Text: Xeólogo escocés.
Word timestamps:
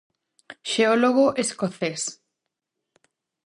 Xeólogo 0.71 1.25
escocés. 1.43 2.01